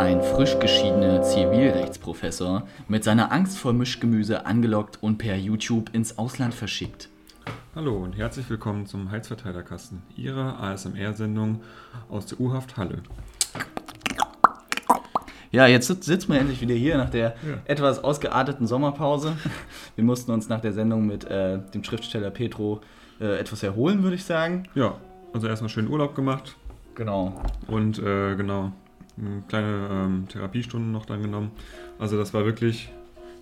[0.00, 6.54] Ein frisch geschiedener Zivilrechtsprofessor mit seiner Angst vor Mischgemüse angelockt und per YouTube ins Ausland
[6.54, 7.10] verschickt.
[7.74, 11.60] Hallo und herzlich willkommen zum Heizverteilerkasten, Ihrer ASMR-Sendung
[12.08, 13.02] aus der U-Haft Halle.
[15.50, 17.58] Ja, jetzt sit- sitzen wir endlich wieder hier nach der Ja.
[17.66, 19.36] etwas ausgearteten Sommerpause.
[19.96, 22.80] Wir mussten uns nach der Sendung mit äh, dem Schriftsteller Petro
[23.20, 24.62] äh, etwas erholen, würde ich sagen.
[24.74, 24.94] Ja,
[25.34, 26.56] also erstmal schön Urlaub gemacht
[26.94, 27.40] Genau.
[27.66, 28.72] und äh, genau,
[29.48, 31.50] kleine ähm, Therapiestunden noch dann genommen.
[31.98, 32.90] Also das war wirklich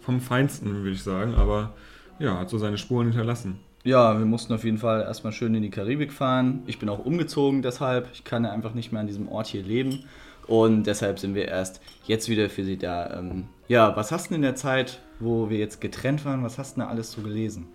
[0.00, 1.74] vom Feinsten, würde ich sagen, aber
[2.18, 3.58] ja, hat so seine Spuren hinterlassen.
[3.84, 6.62] Ja, wir mussten auf jeden Fall erstmal schön in die Karibik fahren.
[6.66, 8.08] Ich bin auch umgezogen deshalb.
[8.12, 10.04] Ich kann einfach nicht mehr an diesem Ort hier leben.
[10.46, 13.18] Und deshalb sind wir erst jetzt wieder für Sie da.
[13.18, 16.76] Ähm, ja, was hast du in der Zeit, wo wir jetzt getrennt waren, was hast
[16.76, 17.68] du denn da alles so gelesen?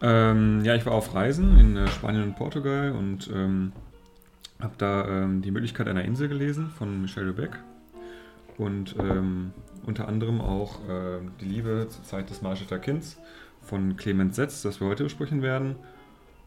[0.00, 3.72] Ähm, ja, ich war auf Reisen in äh, Spanien und Portugal und ähm,
[4.60, 7.58] habe da ähm, die Möglichkeit einer Insel gelesen von Michel Houellebecq
[8.58, 9.52] und ähm,
[9.84, 13.18] unter anderem auch ähm, Die Liebe zur Zeit des Marschalter Kinds
[13.60, 15.76] von Clemens Setz, das wir heute besprechen werden.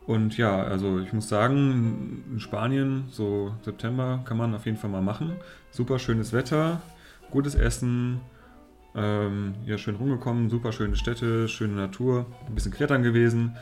[0.08, 4.90] Und ja, also ich muss sagen, in Spanien, so September, kann man auf jeden Fall
[4.90, 5.34] mal machen.
[5.70, 6.82] Super schönes Wetter,
[7.30, 8.20] gutes Essen,
[8.96, 13.56] ähm, ja, schön rumgekommen, super schöne Städte, schöne Natur, ein bisschen klettern gewesen.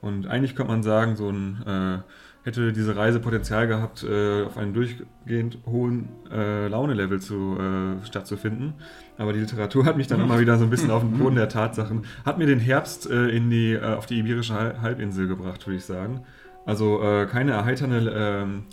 [0.00, 1.98] Und eigentlich könnte man sagen, so ein, äh,
[2.44, 8.74] hätte diese Reise Potenzial gehabt, äh, auf einem durchgehend hohen äh, Launelevel zu, äh, stattzufinden.
[9.16, 11.48] Aber die Literatur hat mich dann immer wieder so ein bisschen auf den Boden der
[11.48, 15.66] Tatsachen, hat mir den Herbst äh, in die, äh, auf die Iberische Hal- Halbinsel gebracht,
[15.66, 16.22] würde ich sagen.
[16.66, 18.64] Also äh, keine erheiternde ähm,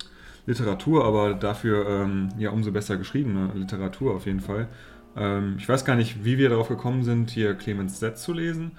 [0.45, 4.67] Literatur, aber dafür ähm, ja umso besser geschriebene Literatur auf jeden Fall.
[5.15, 8.71] Ähm, ich weiß gar nicht, wie wir darauf gekommen sind, hier Clemens Setz zu lesen.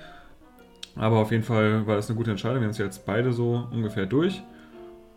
[0.97, 2.59] Aber auf jeden Fall war das eine gute Entscheidung.
[2.59, 4.43] Wir haben es jetzt beide so ungefähr durch.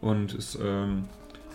[0.03, 1.05] Und es, ähm,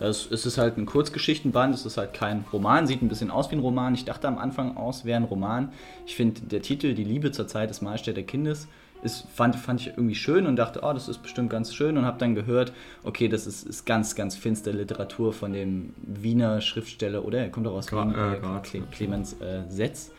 [0.00, 3.50] Es, es ist halt ein Kurzgeschichtenband, es ist halt kein Roman, sieht ein bisschen aus
[3.50, 3.94] wie ein Roman.
[3.94, 5.72] Ich dachte am Anfang aus, wäre ein Roman.
[6.06, 8.68] Ich finde, der Titel, Die Liebe zur Zeit des Mahlstädter Kindes,
[9.02, 12.04] ist, fand, fand ich irgendwie schön und dachte, oh, das ist bestimmt ganz schön und
[12.04, 12.72] habe dann gehört,
[13.04, 17.38] okay, das ist, ist ganz, ganz finster Literatur von dem Wiener Schriftsteller, oder?
[17.38, 20.10] Er kommt auch aus Gra- Wien, äh, äh, Clemens äh, Setz.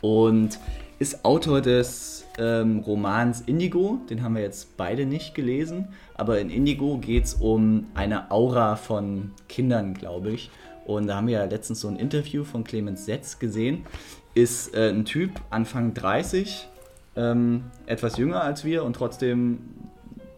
[0.00, 0.58] Und
[1.00, 6.50] ist Autor des ähm, Romans Indigo, den haben wir jetzt beide nicht gelesen, aber in
[6.50, 10.50] Indigo geht es um eine Aura von Kindern, glaube ich.
[10.84, 13.86] Und da haben wir ja letztens so ein Interview von Clemens Setz gesehen.
[14.34, 16.68] Ist äh, ein Typ, Anfang 30,
[17.16, 19.60] ähm, etwas jünger als wir und trotzdem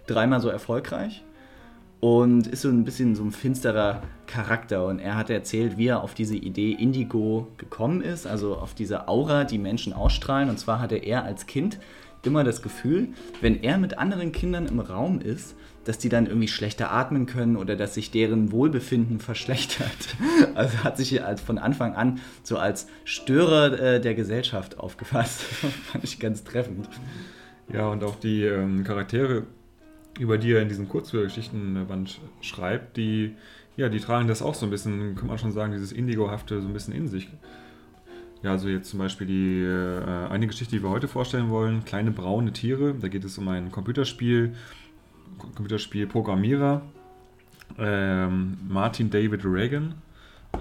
[0.06, 1.24] dreimal so erfolgreich
[2.02, 4.86] und ist so ein bisschen so ein finsterer Charakter.
[4.86, 9.06] Und er hat erzählt, wie er auf diese Idee Indigo gekommen ist, also auf diese
[9.06, 10.50] Aura, die Menschen ausstrahlen.
[10.50, 11.78] Und zwar hatte er als Kind
[12.24, 15.54] immer das Gefühl, wenn er mit anderen Kindern im Raum ist,
[15.84, 20.16] dass die dann irgendwie schlechter atmen können oder dass sich deren Wohlbefinden verschlechtert.
[20.56, 25.40] Also hat sich von Anfang an so als Störer äh, der Gesellschaft aufgefasst.
[25.92, 26.88] Fand ich ganz treffend.
[27.72, 29.44] ja, und auch die ähm, Charaktere,
[30.18, 33.34] über die er in diesem Kurzgeschichtenband schreibt, die,
[33.76, 36.68] ja, die tragen das auch so ein bisschen, kann man schon sagen, dieses Indigo-hafte so
[36.68, 37.28] ein bisschen in sich.
[38.42, 42.10] Ja, also jetzt zum Beispiel die äh, eine Geschichte, die wir heute vorstellen wollen, Kleine
[42.10, 42.94] braune Tiere.
[43.00, 44.54] Da geht es um ein Computerspiel,
[45.54, 46.82] Computerspiel Programmierer,
[47.78, 49.94] ähm, Martin David Reagan,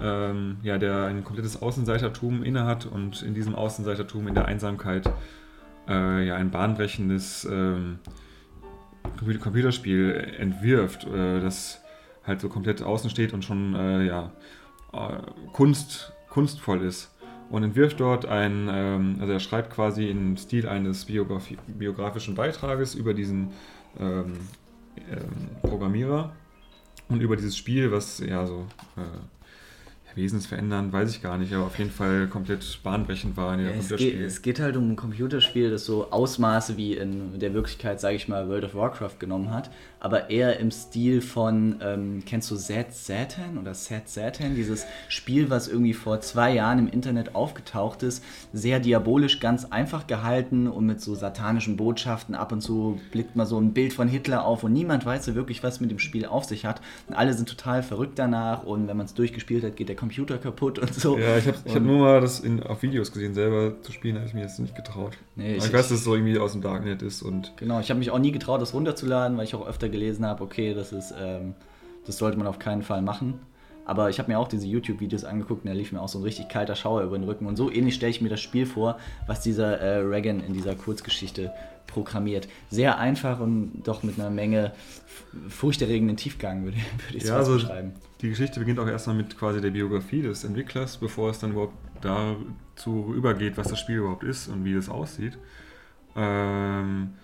[0.00, 5.12] ähm, ja, der ein komplettes Außenseitertum innehat und in diesem Außenseitertum in der Einsamkeit
[5.88, 7.98] äh, ja, ein bahnbrechendes ähm,
[9.40, 11.82] Computerspiel entwirft, äh, das
[12.26, 14.32] halt so komplett außen steht und schon äh, ja,
[14.92, 15.18] äh,
[15.52, 17.10] Kunst, kunstvoll ist.
[17.50, 22.94] Und entwirft dort ein, ähm, also er schreibt quasi im Stil eines Biografi biografischen Beitrages
[22.94, 23.50] über diesen
[24.00, 24.34] ähm,
[25.10, 26.32] ähm, Programmierer
[27.08, 29.02] und über dieses Spiel, was ja so äh,
[30.14, 33.76] wesensverändernd, weiß ich gar nicht, aber auf jeden Fall komplett bahnbrechend war in der Ja,
[33.78, 34.24] es, geht, Computerspiel.
[34.26, 38.28] es geht halt um ein Computerspiel, das so Ausmaße wie in der Wirklichkeit, sage ich
[38.28, 42.92] mal, World of Warcraft genommen hat, aber eher im Stil von, ähm, kennst du Sad
[42.92, 44.54] Satan oder Sad Satan?
[44.56, 50.06] Dieses Spiel, was irgendwie vor zwei Jahren im Internet aufgetaucht ist, sehr diabolisch, ganz einfach
[50.06, 52.34] gehalten und mit so satanischen Botschaften.
[52.34, 55.34] Ab und zu blickt mal so ein Bild von Hitler auf und niemand weiß so
[55.34, 56.80] wirklich, was mit dem Spiel auf sich hat.
[57.06, 60.36] Und alle sind total verrückt danach und wenn man es durchgespielt hat, geht der Computer
[60.38, 61.16] kaputt und so.
[61.16, 64.26] Ja, ich habe hab nur mal das in, auf Videos gesehen, selber zu spielen, habe
[64.26, 65.12] ich mir jetzt nicht getraut.
[65.36, 67.88] Nee, ich- ich, weiß, dass es so irgendwie aus dem Darknet ist und Genau, ich
[67.90, 70.92] habe mich auch nie getraut, das runterzuladen, weil ich auch öfter gelesen habe, okay, das
[70.92, 71.54] ist, ähm,
[72.04, 73.38] das sollte man auf keinen Fall machen.
[73.84, 76.22] Aber ich habe mir auch diese YouTube-Videos angeguckt und da lief mir auch so ein
[76.22, 77.46] richtig kalter Schauer über den Rücken.
[77.46, 80.74] Und so ähnlich stelle ich mir das Spiel vor, was dieser äh, Reagan in dieser
[80.74, 81.52] Kurzgeschichte
[81.86, 82.48] programmiert.
[82.70, 84.72] Sehr einfach und doch mit einer Menge
[85.48, 86.76] furchterregenden Tiefgang, würde,
[87.06, 87.92] würde ich ja, also beschreiben.
[88.20, 91.74] Die Geschichte beginnt auch erstmal mit quasi der Biografie des Entwicklers, bevor es dann überhaupt
[92.00, 95.38] dazu übergeht, was das Spiel überhaupt ist und wie es aussieht.
[96.16, 97.14] Ähm,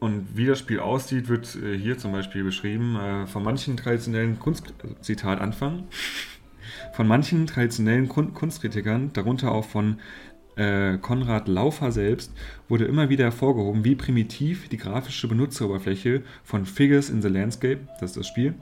[0.00, 4.38] und wie das Spiel aussieht, wird äh, hier zum Beispiel beschrieben, äh, von manchen traditionellen
[4.38, 5.40] Kunst, Zitat
[6.94, 9.98] von manchen traditionellen Kunstkritikern, darunter auch von
[10.56, 12.32] äh, Konrad Laufer selbst,
[12.68, 18.10] wurde immer wieder hervorgehoben, wie primitiv die grafische Benutzeroberfläche von Figures in the Landscape, das
[18.10, 18.54] ist das Spiel,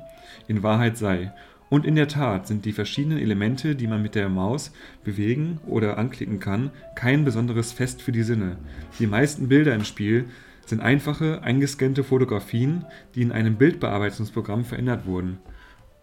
[0.49, 1.33] in Wahrheit sei.
[1.71, 4.73] Und in der Tat sind die verschiedenen Elemente, die man mit der Maus
[5.05, 8.57] bewegen oder anklicken kann, kein besonderes Fest für die Sinne.
[8.99, 10.25] Die meisten Bilder im Spiel
[10.69, 12.85] sind einfache, eingescannte Fotografien,
[13.15, 15.39] die in einem Bildbearbeitungsprogramm verändert wurden.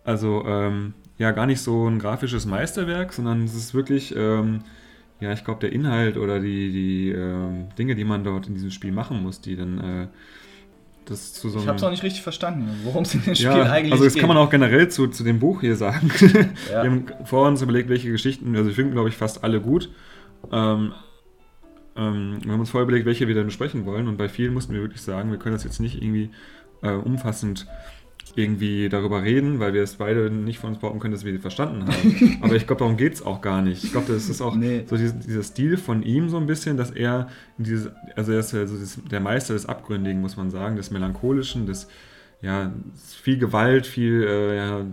[0.04, 4.60] Also ähm, ja, gar nicht so ein grafisches Meisterwerk, sondern es ist wirklich, ähm,
[5.20, 8.72] ja, ich glaube, der Inhalt oder die, die ähm, Dinge, die man dort in diesem
[8.72, 10.08] Spiel machen muss, die dann äh,
[11.06, 13.48] das zu so Ich habe es auch nicht richtig verstanden, worum es in dem Spiel
[13.48, 13.92] ja, eigentlich geht.
[13.94, 14.22] Also das geht.
[14.22, 16.12] kann man auch generell zu, zu dem Buch hier sagen.
[16.72, 16.84] Ja.
[16.84, 19.90] Wir haben vor uns überlegt, welche Geschichten, also ich finde, glaube ich, fast alle gut.
[20.52, 20.94] Ähm,
[21.96, 24.74] ähm, wir haben uns vorher überlegt, welche wir dann besprechen wollen und bei vielen mussten
[24.74, 26.30] wir wirklich sagen, wir können das jetzt nicht irgendwie
[26.82, 27.68] äh, umfassend
[28.36, 31.40] irgendwie darüber reden, weil wir es beide nicht von uns behaupten können, dass wir sie
[31.40, 32.38] verstanden haben.
[32.42, 33.84] Aber ich glaube, darum geht es auch gar nicht.
[33.84, 34.84] Ich glaube, das ist auch nee.
[34.88, 38.52] so dieser, dieser, Stil von ihm so ein bisschen, dass er dieses, also er ist
[38.52, 41.88] ja so der Meister des Abgründigen, muss man sagen, des Melancholischen, des
[42.42, 42.74] ja,
[43.22, 44.86] viel Gewalt, viel äh, ja,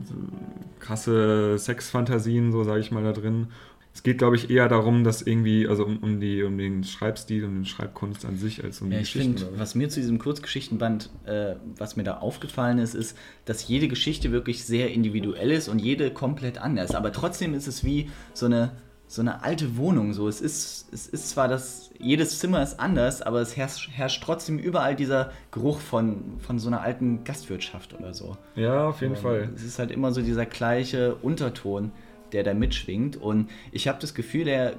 [0.78, 3.48] krasse Sexfantasien, so sage ich mal da drin.
[3.94, 7.44] Es geht, glaube ich, eher darum, dass irgendwie, also um, um, die, um den Schreibstil
[7.44, 9.38] und den Schreibkunst an sich als um ja, die ich Geschichten.
[9.38, 13.88] Find, was mir zu diesem Kurzgeschichtenband, äh, was mir da aufgefallen ist, ist, dass jede
[13.88, 16.94] Geschichte wirklich sehr individuell ist und jede komplett anders.
[16.94, 18.72] Aber trotzdem ist es wie so eine,
[19.08, 20.14] so eine alte Wohnung.
[20.14, 20.26] So.
[20.26, 24.58] Es, ist, es ist zwar das, jedes Zimmer ist anders, aber es herrscht, herrscht trotzdem
[24.58, 28.38] überall dieser Geruch von, von so einer alten Gastwirtschaft oder so.
[28.56, 29.50] Ja, auf jeden und Fall.
[29.54, 31.92] Es ist halt immer so dieser gleiche Unterton
[32.32, 33.16] der da mitschwingt.
[33.16, 34.74] Und ich habe das Gefühl, er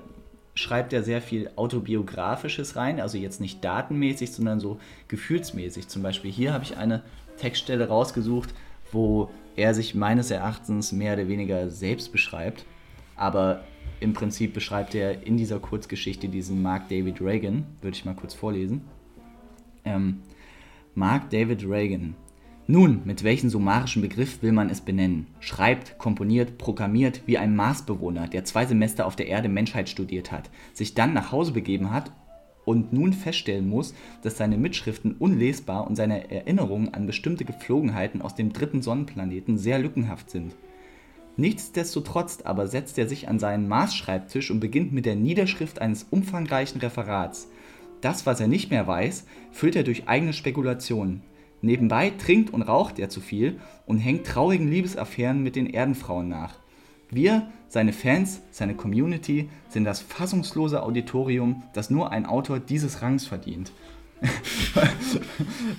[0.55, 5.88] schreibt ja sehr viel autobiografisches rein, also jetzt nicht datenmäßig, sondern so gefühlsmäßig.
[5.88, 7.03] Zum Beispiel hier habe ich eine
[7.38, 8.53] Textstelle rausgesucht,
[8.91, 12.65] wo er sich meines Erachtens mehr oder weniger selbst beschreibt,
[13.15, 13.63] aber
[14.00, 18.33] im Prinzip beschreibt er in dieser Kurzgeschichte diesen Mark David Reagan, würde ich mal kurz
[18.33, 18.81] vorlesen.
[19.85, 20.21] Ähm,
[20.95, 22.15] Mark David Reagan,
[22.65, 25.27] nun, mit welchem summarischen Begriff will man es benennen?
[25.42, 30.50] Schreibt, komponiert, programmiert wie ein Marsbewohner, der zwei Semester auf der Erde Menschheit studiert hat,
[30.74, 32.13] sich dann nach Hause begeben hat
[32.63, 38.33] und nun feststellen muss, dass seine Mitschriften unlesbar und seine Erinnerungen an bestimmte Gepflogenheiten aus
[38.33, 40.56] dem dritten Sonnenplaneten sehr lückenhaft sind.
[41.36, 46.80] Nichtsdestotrotz aber setzt er sich an seinen Marsschreibtisch und beginnt mit der Niederschrift eines umfangreichen
[46.80, 47.50] Referats.
[48.00, 51.21] Das, was er nicht mehr weiß, füllt er durch eigene Spekulationen.
[51.63, 56.56] Nebenbei trinkt und raucht er zu viel und hängt traurigen Liebesaffären mit den Erdenfrauen nach.
[57.10, 63.25] Wir, seine Fans, seine Community, sind das fassungslose Auditorium, das nur ein Autor dieses Rangs
[63.25, 63.71] verdient.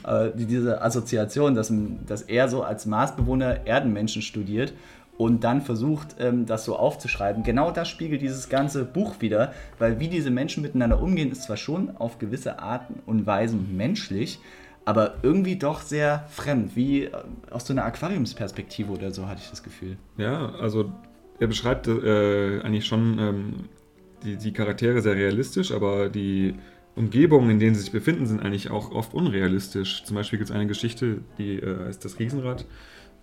[0.06, 1.72] Äh, diese Assoziation, dass,
[2.06, 4.74] dass er so als Marsbewohner Erdenmenschen studiert
[5.16, 7.42] und dann versucht, ähm, das so aufzuschreiben.
[7.42, 11.56] Genau das spiegelt dieses ganze Buch wieder, weil wie diese Menschen miteinander umgehen, ist zwar
[11.56, 14.40] schon auf gewisse Arten und Weisen menschlich,
[14.84, 17.10] aber irgendwie doch sehr fremd, wie äh,
[17.50, 19.96] aus so einer Aquariumsperspektive oder so, hatte ich das Gefühl.
[20.16, 20.92] Ja, also
[21.38, 23.54] er beschreibt äh, eigentlich schon ähm,
[24.22, 26.54] die, die Charaktere sehr realistisch, aber die
[26.96, 30.04] Umgebungen, in denen sie sich befinden, sind eigentlich auch oft unrealistisch.
[30.04, 32.66] Zum Beispiel gibt es eine Geschichte, die äh, heißt das Riesenrad.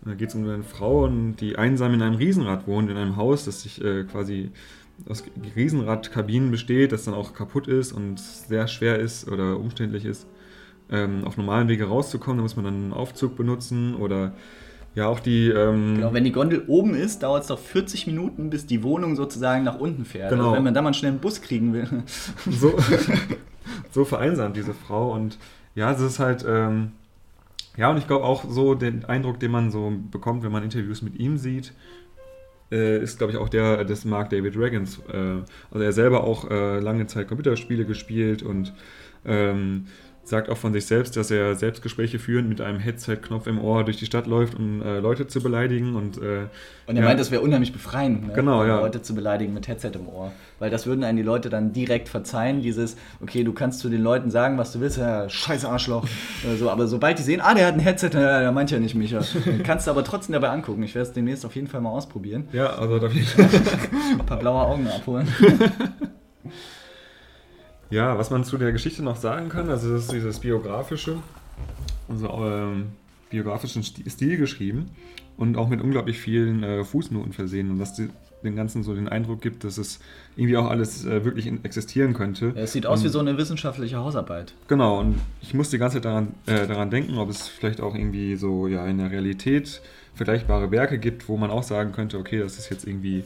[0.03, 3.46] Da geht es um eine Frau, die einsam in einem Riesenrad wohnt, in einem Haus,
[3.46, 4.50] das sich äh, quasi
[5.08, 5.24] aus
[5.56, 10.27] Riesenradkabinen besteht, das dann auch kaputt ist und sehr schwer ist oder umständlich ist
[10.91, 12.38] ähm, auf normalen Wege rauszukommen.
[12.38, 14.33] Da muss man dann einen Aufzug benutzen oder
[14.95, 15.50] ja auch die.
[15.50, 19.15] Ähm genau, wenn die Gondel oben ist, dauert es doch 40 Minuten, bis die Wohnung
[19.15, 20.29] sozusagen nach unten fährt.
[20.29, 20.43] Genau.
[20.43, 21.88] Also wenn man da mal schnell einen Bus kriegen will.
[22.50, 22.74] So,
[23.91, 25.38] so vereinsamt diese Frau und
[25.75, 26.45] ja, es ist halt.
[26.48, 26.91] Ähm,
[27.77, 31.01] ja, und ich glaube auch so, den Eindruck, den man so bekommt, wenn man Interviews
[31.01, 31.71] mit ihm sieht,
[32.69, 35.00] äh, ist, glaube ich, auch der des Mark David Reagans.
[35.12, 38.74] Äh, also er selber auch äh, lange Zeit Computerspiele gespielt und
[39.25, 39.86] ähm,
[40.32, 43.98] sagt auch von sich selbst, dass er Selbstgespräche führend mit einem Headset-Knopf im Ohr durch
[43.98, 45.96] die Stadt läuft, um äh, Leute zu beleidigen.
[45.96, 46.48] Und, äh,
[46.88, 47.02] und er ja.
[47.02, 48.34] meint, das wäre unheimlich befreiend, ne?
[48.34, 48.80] genau, ja.
[48.80, 50.32] Leute zu beleidigen mit Headset im Ohr.
[50.58, 54.02] Weil das würden einen die Leute dann direkt verzeihen, dieses, okay, du kannst zu den
[54.02, 56.08] Leuten sagen, was du willst, ja, scheiß Arschloch.
[56.58, 58.96] so, aber sobald die sehen, ah, der hat ein Headset, ja, der meint ja nicht
[58.96, 59.14] mich.
[59.64, 60.82] kannst du aber trotzdem dabei angucken.
[60.82, 62.48] Ich werde es demnächst auf jeden Fall mal ausprobieren.
[62.54, 63.12] Ja, also Fall.
[64.14, 65.28] Ein paar blaue Augen abholen.
[67.91, 71.17] Ja, was man zu der Geschichte noch sagen kann, also das ist dieses biografische,
[72.07, 72.88] also ähm,
[73.29, 74.89] biografischen Stil geschrieben
[75.36, 78.07] und auch mit unglaublich vielen äh, Fußnoten versehen und was die,
[78.45, 80.00] den Ganzen so den Eindruck gibt, dass es
[80.38, 82.53] irgendwie auch alles äh, wirklich existieren könnte.
[82.55, 84.53] Es sieht aus und, wie so eine wissenschaftliche Hausarbeit.
[84.69, 87.93] Genau, und ich muss die ganze Zeit daran, äh, daran denken, ob es vielleicht auch
[87.93, 89.81] irgendwie so ja in der Realität
[90.15, 93.25] vergleichbare Werke gibt, wo man auch sagen könnte, okay, das ist jetzt irgendwie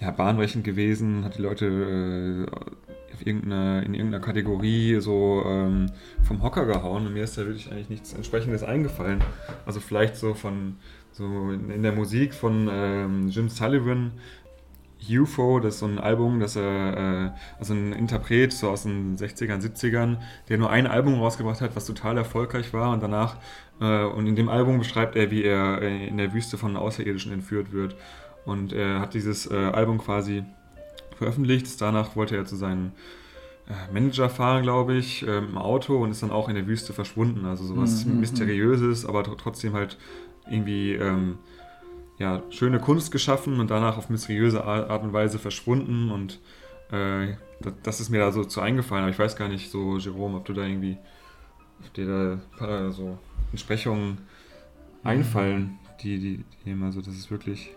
[0.00, 2.46] ja, bahnbrechend gewesen, hat die Leute
[3.10, 5.86] äh, irgendeine, in irgendeiner Kategorie so ähm,
[6.22, 9.22] vom Hocker gehauen und mir ist da wirklich eigentlich nichts entsprechendes eingefallen.
[9.66, 10.76] Also vielleicht so von
[11.12, 14.12] so in, in der Musik von ähm, Jim Sullivan,
[15.08, 19.16] UFO, das ist so ein Album, das er, äh, also ein Interpret so aus den
[19.16, 20.16] 60ern, 70ern,
[20.48, 23.36] der nur ein Album rausgebracht hat, was total erfolgreich war und danach,
[23.80, 27.32] äh, und in dem Album beschreibt er, wie er äh, in der Wüste von Außerirdischen
[27.32, 27.96] entführt wird.
[28.44, 30.42] Und er hat dieses äh, Album quasi
[31.18, 31.80] veröffentlicht.
[31.80, 32.92] Danach wollte er zu seinem
[33.68, 36.92] äh, Manager fahren, glaube ich, äh, im Auto und ist dann auch in der Wüste
[36.92, 37.44] verschwunden.
[37.44, 38.14] Also sowas mhm.
[38.14, 38.20] mhm.
[38.20, 39.98] Mysteriöses, aber trotzdem halt
[40.50, 41.38] irgendwie ähm,
[42.18, 46.10] ja, schöne Kunst geschaffen und danach auf mysteriöse Art und Weise verschwunden.
[46.10, 46.40] Und
[46.90, 47.34] äh,
[47.82, 49.04] das ist mir da so zu eingefallen.
[49.04, 50.96] Aber ich weiß gar nicht, so, Jerome, ob du da irgendwie,
[51.84, 53.18] ob dir da so
[53.50, 54.18] Entsprechungen mhm.
[55.02, 57.72] einfallen, die, die, die, also das ist wirklich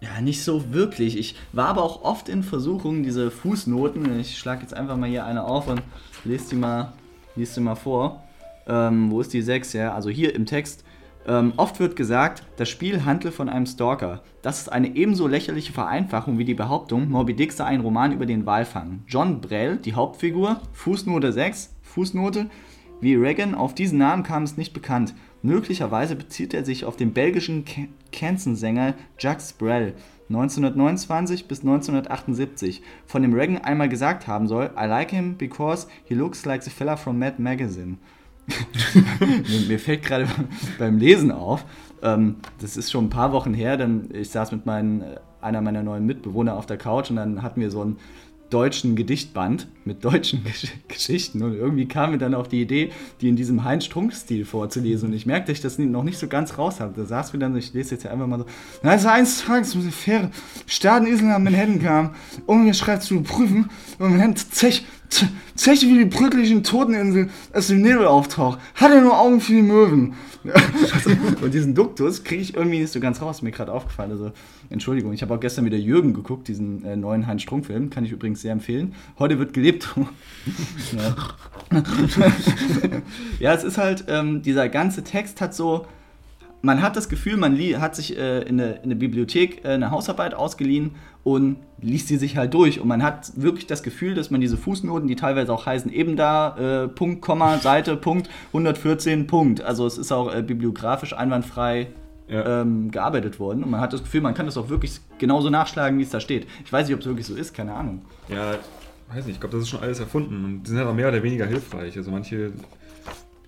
[0.00, 1.18] ja, nicht so wirklich.
[1.18, 5.24] Ich war aber auch oft in Versuchung, diese Fußnoten, ich schlage jetzt einfach mal hier
[5.24, 5.82] eine auf und
[6.24, 6.92] lese die mal,
[7.34, 8.22] lese die mal vor.
[8.68, 9.72] Ähm, wo ist die 6?
[9.72, 10.84] Ja, also hier im Text.
[11.26, 14.22] Ähm, oft wird gesagt, das Spiel handle von einem Stalker.
[14.42, 18.26] Das ist eine ebenso lächerliche Vereinfachung wie die Behauptung, Moby Dick sei ein Roman über
[18.26, 19.02] den Walfang.
[19.08, 22.48] John Brell, die Hauptfigur, Fußnote 6, Fußnote,
[23.00, 25.14] wie Reagan, auf diesen Namen kam es nicht bekannt.
[25.46, 27.64] Möglicherweise bezieht er sich auf den belgischen
[28.12, 29.94] Canson-Sänger Jacques Brel
[30.28, 36.14] 1929 bis 1978, von dem Reagan einmal gesagt haben soll, I like him because he
[36.14, 37.98] looks like the fella from Mad Magazine.
[39.68, 40.26] mir, fällt gerade
[40.78, 41.64] beim Lesen auf,
[42.02, 45.60] ähm, das ist schon ein paar Wochen her, denn ich saß mit meinen, äh, einer
[45.60, 47.98] meiner neuen Mitbewohner auf der Couch und dann hatten wir so ein
[48.50, 51.42] deutschen Gedichtband mit deutschen Gesch Geschichten.
[51.42, 55.08] Und irgendwie kam mir dann auf die Idee, die in diesem Heinz-Strunk-Stil vorzulesen.
[55.08, 56.92] Und ich merkte, dass ich das noch nicht so ganz raus habe.
[56.96, 58.46] Da saß mir dann, ich lese jetzt ja einfach mal so,
[58.82, 60.30] als eines Tages mit Fähre
[60.66, 62.14] Staateninsel an Manhattan kam,
[62.46, 63.70] um mir schreibt zu prüfen.
[63.98, 64.84] Und Manhattan zech,
[65.54, 69.62] zech wie die brücklichen Toteninsel aus dem Nebel auftaucht, hat er nur Augen für die
[69.62, 70.14] Möwen.
[71.42, 74.12] und diesen Duktus kriege ich irgendwie nicht so ganz raus, mir gerade aufgefallen.
[74.12, 74.32] Also,
[74.70, 78.12] Entschuldigung, ich habe auch gestern wieder Jürgen geguckt, diesen äh, neuen Heinz Strunk-Film, kann ich
[78.12, 78.94] übrigens sehr empfehlen.
[79.18, 79.94] Heute wird gelebt.
[80.96, 81.16] ja.
[83.40, 85.86] ja, es ist halt, ähm, dieser ganze Text hat so,
[86.62, 89.90] man hat das Gefühl, man hat sich äh, in, der, in der Bibliothek äh, eine
[89.90, 92.80] Hausarbeit ausgeliehen und liest sie sich halt durch.
[92.80, 96.16] Und man hat wirklich das Gefühl, dass man diese Fußnoten, die teilweise auch heißen, eben
[96.16, 99.60] da, äh, Punkt, Komma, Seite, Punkt, 114, Punkt.
[99.60, 101.88] Also es ist auch äh, bibliografisch einwandfrei
[102.28, 102.62] ja.
[102.62, 103.64] ähm, gearbeitet worden.
[103.64, 106.20] Und man hat das Gefühl, man kann das auch wirklich genauso nachschlagen, wie es da
[106.20, 106.46] steht.
[106.64, 108.02] Ich weiß nicht, ob es wirklich so ist, keine Ahnung.
[108.28, 108.54] Ja,
[109.08, 110.44] weiß nicht, ich glaube, das ist schon alles erfunden.
[110.44, 111.96] Und die sind halt auch mehr oder weniger hilfreich.
[111.96, 112.52] Also manche,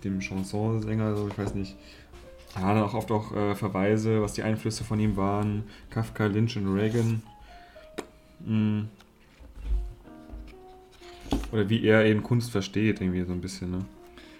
[0.04, 1.76] dem Chansonsänger, so, ich weiß nicht,
[2.56, 5.64] ja, dann auch oft auch äh, Verweise, was die Einflüsse von ihm waren.
[5.90, 7.22] Kafka, Lynch und Reagan.
[8.40, 8.88] Mhm.
[11.52, 13.84] Oder wie er eben Kunst versteht, irgendwie so ein bisschen, ne?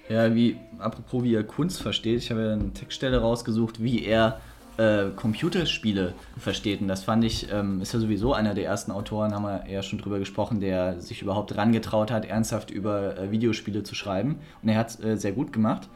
[0.09, 4.41] Ja, wie, apropos wie er Kunst versteht, ich habe ja eine Textstelle rausgesucht, wie er
[4.79, 6.81] äh, Computerspiele versteht.
[6.81, 9.83] Und das fand ich, ähm, ist ja sowieso einer der ersten Autoren, haben wir ja
[9.83, 14.37] schon drüber gesprochen, der sich überhaupt rangetraut hat, ernsthaft über äh, Videospiele zu schreiben.
[14.63, 15.89] Und er hat es äh, sehr gut gemacht.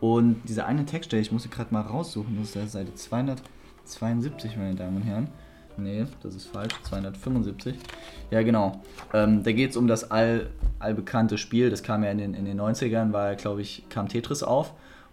[0.00, 4.74] Und diese eine Textstelle, ich muss sie gerade mal raussuchen, das ist Seite 272, meine
[4.74, 5.28] Damen und Herren.
[5.78, 7.74] Nee, das ist falsch, 275.
[8.30, 8.80] Ja, genau.
[9.12, 10.48] Ähm, da geht es um das all,
[10.78, 14.42] allbekannte Spiel, das kam ja in den, in den 90ern, war glaube ich, kam Tetris
[14.42, 14.72] auf.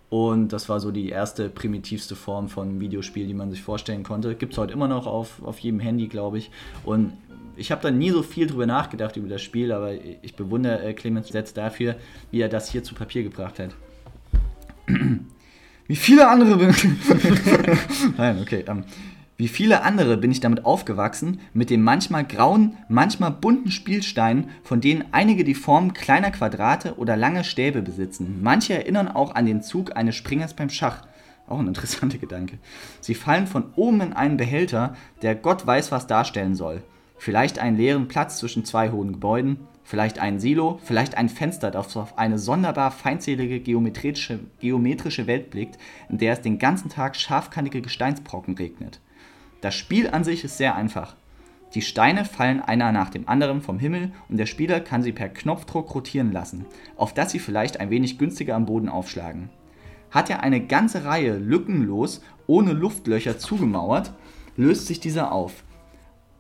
[0.10, 4.36] Und das war so die erste primitivste Form von Videospiel, die man sich vorstellen konnte.
[4.36, 6.52] Gibt es heute immer noch auf, auf jedem Handy, glaube ich.
[6.86, 7.14] Und
[7.56, 10.94] ich habe da nie so viel drüber nachgedacht über das Spiel, aber ich bewundere äh,
[10.94, 11.96] Clemens Setz dafür,
[12.32, 13.72] wie er das hier zu Papier gebracht hat.
[15.88, 16.58] Wie viele andere.
[18.18, 18.64] Nein, okay.
[18.68, 18.84] Ähm,
[19.36, 24.80] Wie viele andere bin ich damit aufgewachsen, mit den manchmal grauen, manchmal bunten Spielsteinen, von
[24.80, 28.40] denen einige die Form kleiner Quadrate oder lange Stäbe besitzen.
[28.42, 31.06] Manche erinnern auch an den Zug eines Springers beim Schach.
[31.48, 32.58] Auch ein interessanter Gedanke.
[33.02, 36.84] Sie fallen von oben in einen Behälter, der Gott weiß was darstellen soll.
[37.18, 41.96] Vielleicht einen leeren Platz zwischen zwei hohen Gebäuden, vielleicht ein Silo, vielleicht ein Fenster, das
[41.98, 45.78] auf eine sonderbar feindselige geometrische, geometrische Welt blickt,
[46.10, 49.00] in der es den ganzen Tag scharfkantige Gesteinsbrocken regnet.
[49.62, 51.16] Das Spiel an sich ist sehr einfach.
[51.74, 55.30] Die Steine fallen einer nach dem anderen vom Himmel und der Spieler kann sie per
[55.30, 56.66] Knopfdruck rotieren lassen,
[56.98, 59.50] auf dass sie vielleicht ein wenig günstiger am Boden aufschlagen.
[60.12, 64.14] Hat er eine ganze Reihe lückenlos ohne Luftlöcher zugemauert,
[64.56, 65.64] löst sich dieser auf.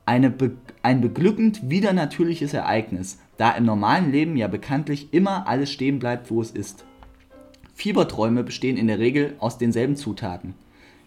[0.05, 0.51] Be
[0.83, 6.41] ein beglückend widernatürliches Ereignis, da im normalen Leben ja bekanntlich immer alles stehen bleibt, wo
[6.41, 6.85] es ist.
[7.73, 10.53] Fieberträume bestehen in der Regel aus denselben Zutaten.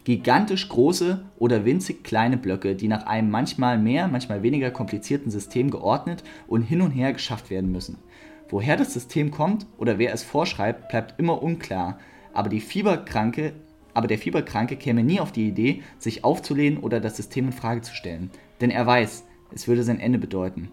[0.05, 5.71] Gigantisch große oder winzig kleine Blöcke, die nach einem manchmal mehr, manchmal weniger komplizierten System
[5.71, 7.99] geordnet und hin und her geschafft werden müssen.
[8.49, 11.99] Woher das System kommt oder wer es vorschreibt, bleibt immer unklar,
[12.33, 13.55] aber, die Fieberkranke,
[13.95, 17.81] aber der Fieberkranke käme nie auf die Idee, sich aufzulehnen oder das System in Frage
[17.81, 18.31] zu stellen.
[18.61, 20.71] Denn er weiß, es würde sein Ende bedeuten.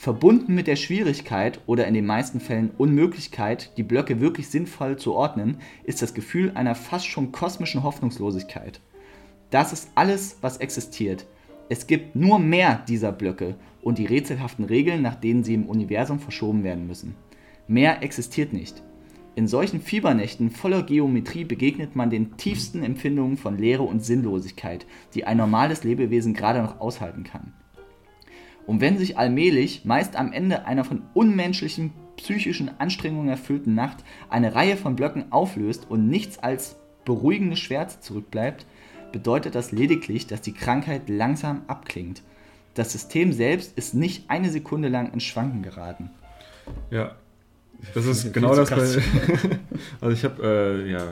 [0.00, 5.12] Verbunden mit der Schwierigkeit oder in den meisten Fällen Unmöglichkeit, die Blöcke wirklich sinnvoll zu
[5.12, 8.80] ordnen, ist das Gefühl einer fast schon kosmischen Hoffnungslosigkeit.
[9.50, 11.26] Das ist alles, was existiert.
[11.68, 16.20] Es gibt nur mehr dieser Blöcke und die rätselhaften Regeln, nach denen sie im Universum
[16.20, 17.16] verschoben werden müssen.
[17.66, 18.84] Mehr existiert nicht.
[19.34, 25.24] In solchen Fiebernächten voller Geometrie begegnet man den tiefsten Empfindungen von Leere und Sinnlosigkeit, die
[25.24, 27.52] ein normales Lebewesen gerade noch aushalten kann.
[28.68, 34.54] Und wenn sich allmählich, meist am Ende einer von unmenschlichen psychischen Anstrengungen erfüllten Nacht, eine
[34.54, 38.66] Reihe von Blöcken auflöst und nichts als beruhigende Schwärze zurückbleibt,
[39.10, 42.22] bedeutet das lediglich, dass die Krankheit langsam abklingt.
[42.74, 46.10] Das System selbst ist nicht eine Sekunde lang in Schwanken geraten.
[46.90, 47.16] Ja,
[47.94, 48.70] das ist genau das.
[48.70, 48.78] Bei,
[50.00, 51.02] also ich habe, äh, ja,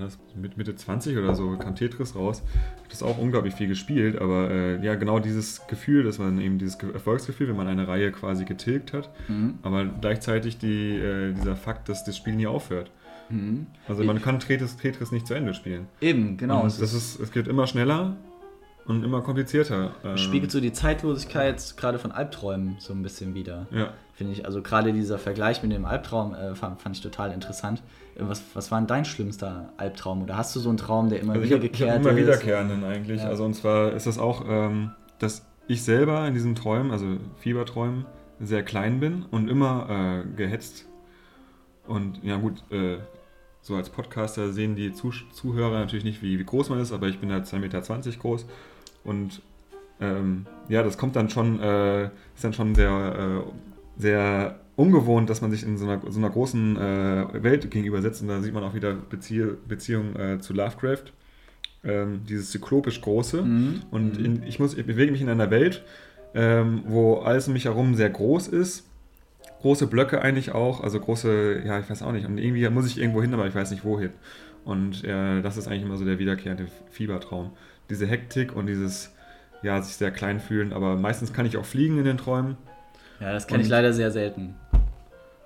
[0.00, 0.18] das?
[0.34, 2.42] Mit Mitte 20 oder so kam Tetris raus.
[2.46, 6.40] Ich habe das auch unglaublich viel gespielt, aber äh, ja, genau dieses Gefühl, dass man
[6.40, 9.58] eben dieses Erfolgsgefühl, wenn man eine Reihe quasi getilgt hat, mhm.
[9.62, 12.90] aber gleichzeitig die, äh, dieser Fakt, dass das Spiel nie aufhört.
[13.28, 13.66] Mhm.
[13.88, 15.86] Also man kann Tetris, Tetris nicht zu Ende spielen.
[16.00, 16.62] Eben, genau.
[16.62, 18.16] Und das ist, es geht immer schneller
[18.86, 19.94] und immer komplizierter.
[20.16, 23.66] Spiegelt so die Zeitlosigkeit gerade von Albträumen so ein bisschen wieder.
[23.70, 23.94] Ja.
[24.14, 27.82] Finde ich, also gerade dieser Vergleich mit dem Albtraum äh, fand, fand, ich total interessant.
[28.14, 30.22] Äh, was, was war denn dein schlimmster Albtraum?
[30.22, 32.06] Oder hast du so einen Traum, der immer also wiedergekehrt ist?
[32.06, 33.22] Immer wiederkehrenden eigentlich.
[33.22, 33.28] Ja.
[33.28, 37.06] Also und zwar ist das auch, ähm, dass ich selber in diesen Träumen, also
[37.38, 38.06] Fieberträumen,
[38.40, 40.86] sehr klein bin und immer äh, gehetzt.
[41.86, 42.98] Und ja gut, äh,
[43.62, 47.08] so als Podcaster sehen die Zuh Zuhörer natürlich nicht, wie, wie, groß man ist, aber
[47.08, 47.80] ich bin ja 2,20 Meter
[48.18, 48.46] groß
[49.04, 49.42] und
[50.00, 55.40] ähm, ja, das kommt dann schon, äh, ist dann schon sehr äh, sehr ungewohnt, dass
[55.40, 58.22] man sich in so einer, so einer großen äh, Welt gegenübersetzt.
[58.22, 61.12] Und da sieht man auch wieder Bezie Beziehung äh, zu Lovecraft.
[61.84, 63.42] Ähm, dieses zyklopisch Große.
[63.42, 63.82] Mhm.
[63.90, 64.24] Und mhm.
[64.24, 65.84] in, ich, muss, ich bewege mich in einer Welt,
[66.34, 68.88] ähm, wo alles um mich herum sehr groß ist.
[69.60, 72.26] Große Blöcke eigentlich auch, also große, ja, ich weiß auch nicht.
[72.26, 74.10] Und irgendwie muss ich irgendwo hin, aber ich weiß nicht wohin.
[74.64, 77.50] Und äh, das ist eigentlich immer so der wiederkehrende Fiebertraum.
[77.90, 79.12] Diese Hektik und dieses,
[79.62, 80.72] ja, sich sehr klein fühlen.
[80.72, 82.56] Aber meistens kann ich auch fliegen in den Träumen.
[83.20, 84.54] Ja, das kenne ich leider sehr selten.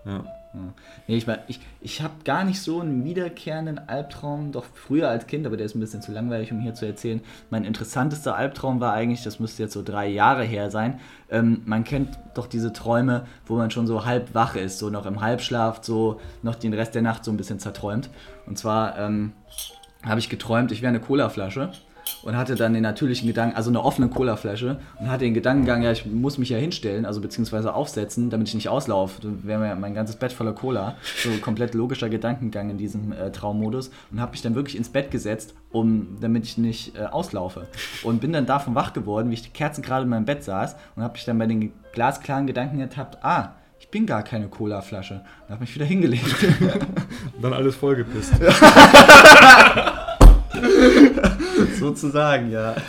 [0.05, 0.25] Ja.
[0.55, 0.73] Ja.
[1.07, 5.47] Nee, ich ich, ich habe gar nicht so einen wiederkehrenden Albtraum, doch früher als Kind,
[5.47, 7.21] aber der ist ein bisschen zu langweilig, um hier zu erzählen.
[7.51, 11.01] Mein interessantester Albtraum war eigentlich, das müsste jetzt so drei Jahre her sein.
[11.31, 15.05] Ähm, man kennt doch diese Träume, wo man schon so halb wach ist, so noch
[15.05, 18.09] im Halbschlaf, so noch den Rest der Nacht so ein bisschen zerträumt.
[18.47, 19.33] Und zwar ähm,
[20.03, 21.73] habe ich geträumt, ich wäre eine Colaflasche
[22.23, 25.93] und hatte dann den natürlichen Gedanken, also eine offene Colaflasche und hatte den Gedankengang, ja,
[25.93, 29.21] ich muss mich ja hinstellen, also beziehungsweise aufsetzen, damit ich nicht auslaufe.
[29.23, 30.97] Dann wäre mir mein ganzes Bett voller Cola.
[31.23, 35.11] So komplett logischer Gedankengang in diesem äh, Traummodus und habe mich dann wirklich ins Bett
[35.11, 37.67] gesetzt, um, damit ich nicht äh, auslaufe.
[38.03, 40.77] Und bin dann davon wach geworden, wie ich die Kerzen gerade in meinem Bett saß
[40.97, 45.23] und habe mich dann bei den glasklaren Gedanken ertappt, ah, ich bin gar keine Cola-Flasche.
[45.47, 46.35] Und habe mich wieder hingelegt.
[47.43, 48.33] dann alles vollgepisst.
[51.79, 52.77] Sozusagen, ja.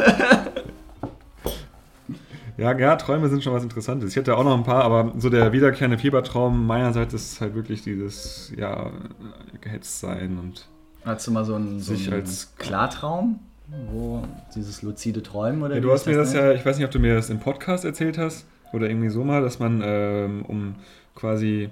[2.59, 4.09] Ja, ja, Träume sind schon was Interessantes.
[4.09, 7.83] Ich hätte auch noch ein paar, aber so der wiederkehrende Fiebertraum meinerseits ist halt wirklich
[7.83, 8.91] dieses, ja,
[9.61, 10.67] gehetzt sein und.
[11.05, 13.39] Hast du mal so einen, so einen als Klartraum?
[13.93, 14.23] Wo
[14.55, 16.91] dieses luzide Träumen oder ja, Du hast mir das, das ja, ich weiß nicht, ob
[16.91, 20.75] du mir das im Podcast erzählt hast oder irgendwie so mal, dass man, ähm, um
[21.15, 21.69] quasi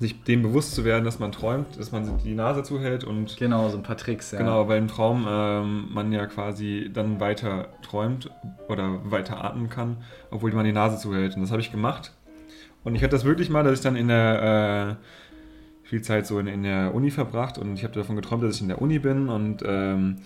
[0.00, 3.36] sich dem bewusst zu werden, dass man träumt, dass man die Nase zuhält und.
[3.36, 4.38] Genau, so ein paar Tricks, ja.
[4.38, 8.30] Genau, weil im Traum ähm, man ja quasi dann weiter träumt
[8.68, 9.98] oder weiter atmen kann,
[10.30, 11.36] obwohl man die Nase zuhält.
[11.36, 12.12] Und das habe ich gemacht.
[12.82, 14.98] Und ich hatte das wirklich mal, dass ich dann in der.
[14.98, 15.04] Äh,
[15.82, 18.62] viel Zeit so in, in der Uni verbracht und ich habe davon geträumt, dass ich
[18.62, 20.18] in der Uni bin und ähm,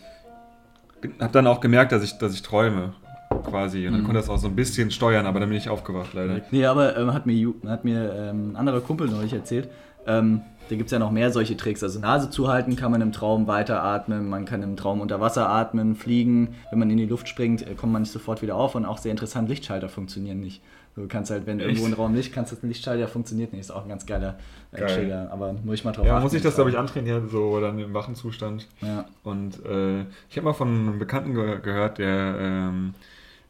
[1.18, 2.92] habe dann auch gemerkt, dass ich, dass ich träume
[3.42, 3.86] quasi.
[3.86, 4.06] Und dann mhm.
[4.06, 6.40] konnte das auch so ein bisschen steuern, aber dann bin ich aufgewacht, leider.
[6.50, 9.68] Nee, aber ähm, hat mir, hat mir ähm, ein anderer Kumpel neulich erzählt.
[10.06, 11.82] Ähm, da gibt es ja noch mehr solche Tricks.
[11.82, 15.94] Also Nase zuhalten kann man im Traum weiteratmen, man kann im Traum unter Wasser atmen,
[15.94, 16.54] fliegen.
[16.70, 18.98] Wenn man in die Luft springt, äh, kommt man nicht sofort wieder auf und auch
[18.98, 20.62] sehr interessant, Lichtschalter funktionieren nicht.
[20.96, 21.68] Du kannst halt, wenn Echt?
[21.68, 23.62] irgendwo ein Raum Licht, kannst das Lichtschalter funktioniert nicht.
[23.62, 24.38] Ist auch ein ganz geiler
[24.70, 24.94] äh, Geil.
[24.94, 25.28] Trigger.
[25.32, 27.78] Aber muss ich mal drauf Ja, achten, muss ich das, glaube ich, antrainieren, so dann
[27.80, 28.68] im wachen Zustand.
[28.80, 29.04] Ja.
[29.24, 32.94] Und äh, ich habe mal von einem Bekannten ge gehört, der ähm,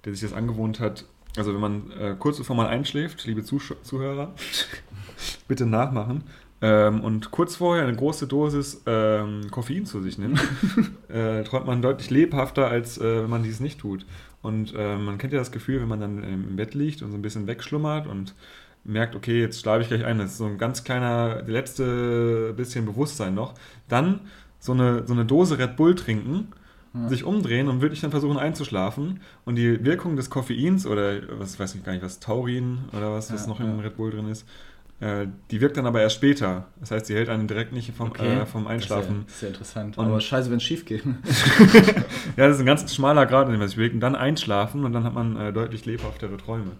[0.04, 1.04] der sich das angewohnt hat.
[1.36, 4.34] Also wenn man äh, kurz bevor man einschläft, liebe Zuh Zuhörer,
[5.48, 6.24] bitte nachmachen.
[6.60, 10.40] Ähm, und kurz vorher eine große Dosis ähm, Koffein zu sich nimmt,
[11.08, 14.06] äh, träumt man deutlich lebhafter, als äh, wenn man dies nicht tut.
[14.40, 17.16] Und äh, man kennt ja das Gefühl, wenn man dann im Bett liegt und so
[17.16, 18.34] ein bisschen wegschlummert und
[18.84, 22.84] merkt, okay, jetzt schlafe ich gleich ein, das ist so ein ganz kleiner, letzte bisschen
[22.84, 23.54] Bewusstsein noch,
[23.88, 24.20] dann
[24.58, 26.48] so eine, so eine Dose Red Bull trinken
[26.94, 27.08] ja.
[27.08, 29.20] sich umdrehen und wirklich dann versuchen einzuschlafen.
[29.44, 33.32] Und die Wirkung des Koffeins oder was weiß ich gar nicht, was Taurin oder was,
[33.32, 33.66] was noch ja.
[33.66, 34.46] in Red Bull drin ist,
[35.00, 36.66] äh, die wirkt dann aber erst später.
[36.80, 38.40] Das heißt, sie hält einen direkt nicht vom, okay.
[38.40, 39.24] äh, vom Einschlafen.
[39.26, 39.98] Das ist ja, interessant.
[39.98, 41.04] Und aber scheiße, wenn es schief geht.
[42.36, 43.94] ja, das ist ein ganz schmaler Grad, in dem man sich bewegt.
[43.94, 46.72] Und dann einschlafen und dann hat man äh, deutlich lebhaftere Träume.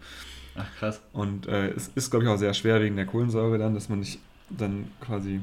[0.57, 1.03] Ach krass.
[1.13, 3.99] Und äh, es ist, glaube ich, auch sehr schwer wegen der Kohlensäure dann, dass man
[3.99, 5.41] nicht dann quasi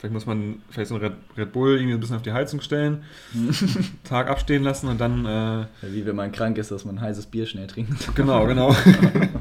[0.00, 2.62] Vielleicht muss man vielleicht so ein Red, Red, Bull irgendwie ein bisschen auf die Heizung
[2.62, 3.04] stellen,
[4.04, 5.26] Tag abstehen lassen und dann.
[5.26, 8.14] Äh, wie wenn man krank ist, dass man heißes Bier schnell trinkt.
[8.14, 8.74] Genau, genau.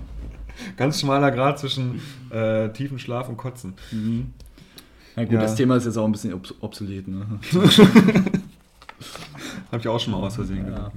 [0.77, 3.75] Ganz schmaler Grad zwischen äh, tiefen Schlaf und Kotzen.
[3.91, 4.33] Mhm.
[5.15, 5.39] Na gut, ja.
[5.39, 7.07] das Thema ist jetzt auch ein bisschen obs obsolet.
[7.07, 7.25] Ne?
[9.71, 10.63] Habe ich auch schon mal aus Versehen ja.
[10.65, 10.91] gedacht.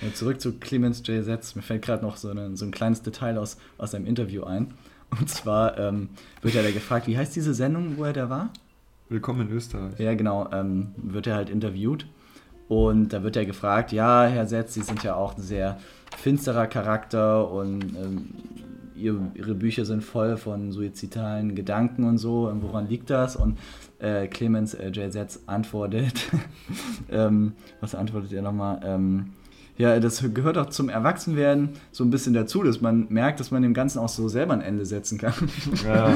[0.00, 1.24] ja, zurück zu Clemens J.
[1.24, 1.56] Setz.
[1.56, 4.74] Mir fällt gerade noch so, eine, so ein kleines Detail aus, aus einem Interview ein.
[5.18, 6.08] Und zwar ähm,
[6.40, 8.50] wird er da gefragt, wie heißt diese Sendung, wo er da war?
[9.10, 9.98] Willkommen in Österreich.
[9.98, 12.06] Ja, genau, ähm, wird er halt interviewt.
[12.68, 15.78] Und da wird er gefragt, ja, Herr Setz, Sie sind ja auch ein sehr
[16.16, 18.30] finsterer Charakter und ähm,
[18.94, 22.48] ihr, Ihre Bücher sind voll von suizidalen Gedanken und so.
[22.48, 23.36] Und woran liegt das?
[23.36, 23.58] Und
[23.98, 25.12] äh, Clemens äh, J.
[25.12, 26.30] Setz antwortet,
[27.10, 28.80] ähm, was antwortet er nochmal?
[28.82, 29.32] Ähm,
[29.82, 33.62] ja, das gehört auch zum Erwachsenwerden so ein bisschen dazu, dass man merkt, dass man
[33.62, 35.34] dem Ganzen auch so selber ein Ende setzen kann.
[35.84, 36.14] Ja,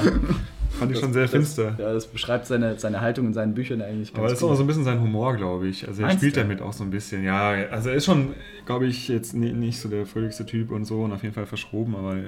[0.78, 1.72] fand ich schon sehr finster.
[1.72, 4.44] Das, ja, das beschreibt seine, seine Haltung in seinen Büchern eigentlich ganz Aber das ist
[4.44, 5.88] auch so ein bisschen sein Humor, glaube ich.
[5.88, 6.40] Also er Meinst spielt du?
[6.42, 7.24] damit auch so ein bisschen.
[7.24, 8.34] Ja, also er ist schon,
[8.66, 11.96] glaube ich, jetzt nicht so der fröhlichste Typ und so und auf jeden Fall verschroben,
[11.96, 12.18] aber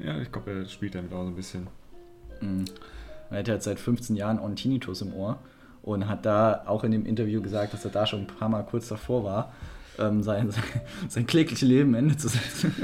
[0.00, 1.66] ja, ich glaube, er spielt damit auch so ein bisschen.
[2.40, 2.66] Mhm.
[3.30, 5.40] Er hat halt seit 15 Jahren auch Tinnitus im Ohr
[5.82, 8.62] und hat da auch in dem Interview gesagt, dass er da schon ein paar Mal
[8.62, 9.52] kurz davor war
[9.98, 10.50] ähm, sein,
[11.08, 12.74] sein, klägliches Leben Ende zu setzen.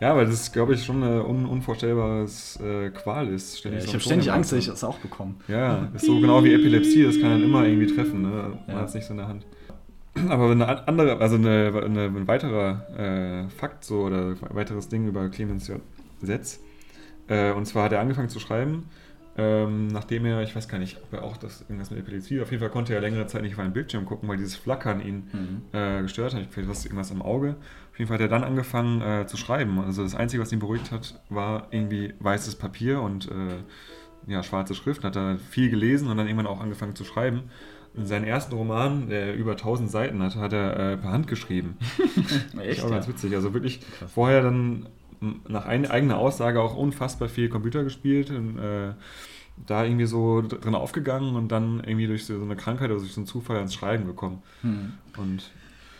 [0.00, 3.64] Ja, weil das, glaube ich, schon eine un unvorstellbares äh, Qual ist.
[3.64, 5.36] Ja, ich habe ständig Angst, dass ich das auch bekomme.
[5.46, 8.22] Ja, ist so genau wie Epilepsie, das kann dann immer irgendwie treffen.
[8.22, 8.28] Ne?
[8.28, 8.74] Man ja.
[8.74, 9.46] hat es nicht so in der Hand.
[10.28, 15.06] Aber eine andere, also eine, eine, ein weiterer äh, Fakt so oder ein weiteres Ding
[15.06, 15.70] über Clemens
[16.20, 16.60] Setz.
[17.28, 18.88] Äh, und zwar hat er angefangen zu schreiben,
[19.36, 22.50] ähm, nachdem er, ich weiß gar nicht, ob er auch das irgendwas mit Epilepsie, auf
[22.50, 25.28] jeden Fall konnte er längere Zeit nicht auf einen Bildschirm gucken, weil dieses Flackern ihn
[25.32, 25.62] mhm.
[25.72, 26.46] äh, gestört hat.
[26.50, 27.56] Vielleicht was irgendwas am Auge.
[27.90, 29.80] Auf jeden Fall hat er dann angefangen äh, zu schreiben.
[29.80, 34.74] Also das Einzige, was ihn beruhigt hat, war irgendwie weißes Papier und äh, ja, schwarze
[34.74, 35.02] Schrift.
[35.02, 37.50] Hat er viel gelesen und dann irgendwann auch angefangen zu schreiben.
[37.96, 41.76] In seinen ersten Roman, der über 1000 Seiten hatte, hat er äh, per Hand geschrieben.
[42.60, 42.82] Echt?
[42.84, 43.34] Auch ganz witzig.
[43.34, 44.12] Also wirklich Krass.
[44.12, 44.88] vorher dann
[45.48, 48.30] nach eigener Aussage auch unfassbar viel Computer gespielt.
[48.30, 48.92] Und, äh,
[49.66, 53.20] da irgendwie so drin aufgegangen und dann irgendwie durch so eine Krankheit oder durch so
[53.20, 54.42] einen Zufall ans Schreiben gekommen.
[54.62, 54.94] Hm.
[55.16, 55.50] Und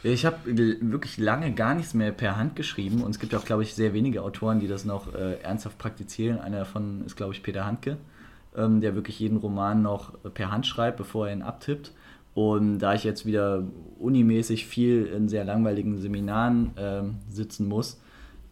[0.02, 3.62] ich habe wirklich lange gar nichts mehr per Hand geschrieben und es gibt auch, glaube
[3.62, 6.40] ich, sehr wenige Autoren, die das noch äh, ernsthaft praktizieren.
[6.40, 7.96] Einer davon ist, glaube ich, Peter Handke,
[8.54, 11.92] ähm, der wirklich jeden Roman noch per Hand schreibt, bevor er ihn abtippt.
[12.34, 13.64] Und da ich jetzt wieder
[13.98, 18.00] unimäßig viel in sehr langweiligen Seminaren ähm, sitzen muss,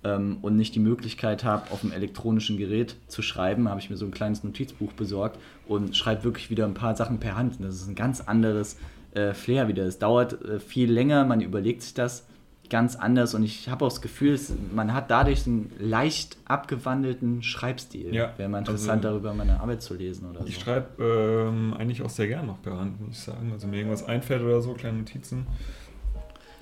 [0.05, 3.97] ähm, und nicht die Möglichkeit habe, auf einem elektronischen Gerät zu schreiben, habe ich mir
[3.97, 5.38] so ein kleines Notizbuch besorgt
[5.69, 7.57] und schreibe wirklich wieder ein paar Sachen per Hand.
[7.61, 8.77] Das ist ein ganz anderes
[9.15, 9.85] äh, Flair wieder.
[9.85, 12.27] Es dauert äh, viel länger, man überlegt sich das
[12.71, 14.41] ganz anders und ich habe auch das Gefühl,
[14.75, 18.15] man hat dadurch einen leicht abgewandelten Schreibstil.
[18.15, 20.62] Ja, Wäre mal interessant, also, darüber meine Arbeit zu lesen oder Ich so.
[20.62, 21.03] schreibe
[21.51, 23.51] ähm, eigentlich auch sehr gern noch per Hand, muss ich sagen.
[23.53, 25.47] Also mir irgendwas einfällt oder so, kleine Notizen.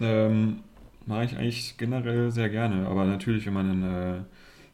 [0.00, 0.60] Ähm,
[1.10, 2.86] mache ich eigentlich generell sehr gerne.
[2.86, 4.20] Aber natürlich, wenn man dann äh,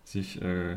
[0.04, 0.76] sich äh,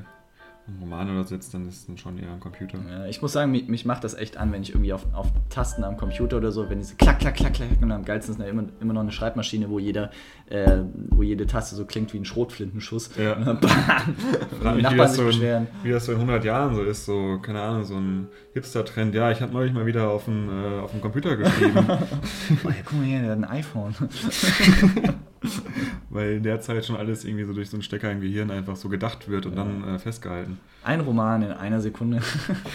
[0.69, 2.77] einen Roman oder sitzt, dann ist es schon eher ein Computer.
[2.89, 5.27] Ja, ich muss sagen, mich, mich, macht das echt an, wenn ich irgendwie auf, auf
[5.49, 8.47] Tasten am Computer oder so, wenn diese klack, klack, klack, klack und am geilsten ist
[8.47, 10.11] immer, immer noch eine Schreibmaschine, wo, jeder,
[10.49, 13.11] äh, wo jede Taste so klingt wie ein Schrotflintenschuss.
[13.17, 13.33] Ja.
[13.33, 13.69] Und dann, bam,
[14.61, 17.39] Frag mich, wie, das so in, wie das so in 100 Jahren so ist, so,
[17.41, 19.15] keine Ahnung, so ein Hipster-Trend.
[19.15, 21.77] Ja, ich habe neulich mal wieder auf dem, äh, auf dem Computer geschrieben.
[21.87, 23.95] oh, ja, guck mal hier, der hat ein iPhone.
[26.09, 28.75] Weil in der Zeit schon alles irgendwie so durch so einen Stecker im Gehirn einfach
[28.75, 29.63] so gedacht wird und ja.
[29.63, 30.57] dann äh, festgehalten.
[30.83, 32.21] Ein Roman in einer Sekunde.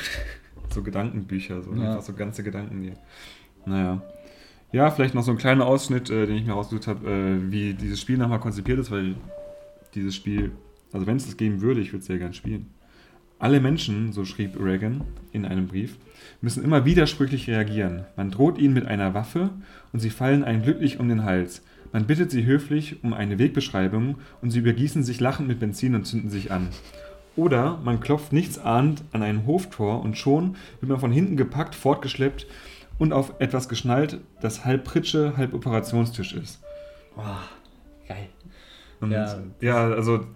[0.71, 1.91] so Gedankenbücher, so ja.
[1.91, 2.83] einfach so ganze Gedanken.
[2.83, 2.93] Die,
[3.67, 4.03] naja.
[4.73, 7.75] Ja, vielleicht noch so ein kleiner Ausschnitt, äh, den ich mir rausgesucht habe, äh, wie
[7.75, 9.15] dieses Spiel nochmal konzipiert ist, weil
[9.95, 10.53] dieses Spiel,
[10.93, 12.71] also wenn es das geben würde, ich würde es sehr gern spielen.
[13.39, 15.97] Alle Menschen, so schrieb Reagan in einem Brief,
[16.41, 18.05] müssen immer widersprüchlich reagieren.
[18.17, 19.51] Man droht ihnen mit einer Waffe
[19.93, 21.63] und sie fallen einem glücklich um den Hals.
[21.95, 26.05] Man bittet sie höflich um eine Wegbeschreibung und sie übergießen sich lachend mit Benzin und
[26.05, 26.71] zünden sich an.
[27.37, 32.49] Oder man klopft nichtsahnend an ein Hoftor und schon wird man von hinten gepackt, fortgeschleppt
[32.99, 36.61] und auf etwas geschnallt, das halb Pritsche, halb Operationstisch ist.
[37.15, 37.39] Boah,
[38.09, 38.27] geil.
[39.01, 40.27] Und ja, ja also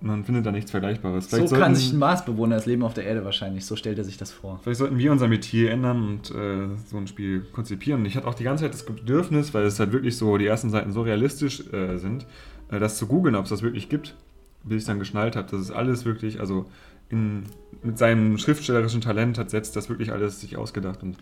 [0.00, 1.26] man findet da nichts Vergleichbares.
[1.26, 4.04] Vielleicht so kann sich ein Marsbewohner das Leben auf der Erde wahrscheinlich, so stellt er
[4.04, 4.60] sich das vor.
[4.62, 8.04] Vielleicht sollten wir unser Metier ändern und äh, so ein Spiel konzipieren.
[8.06, 10.70] Ich hatte auch die ganze Zeit das Bedürfnis, weil es halt wirklich so, die ersten
[10.70, 12.26] Seiten so realistisch äh, sind,
[12.70, 14.16] äh, das zu googeln, ob es das wirklich gibt,
[14.64, 16.66] bis ich dann geschnallt habe, dass es alles wirklich, also
[17.10, 17.44] in,
[17.82, 21.16] mit seinem schriftstellerischen Talent hat setzt das wirklich alles sich ausgedacht und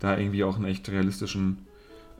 [0.00, 1.58] da irgendwie auch einen echt realistischen